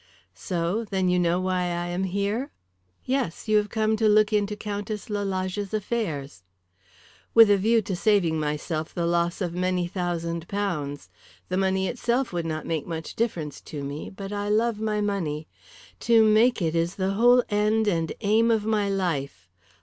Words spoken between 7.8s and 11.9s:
to saving myself the loss of many thousand pounds. The money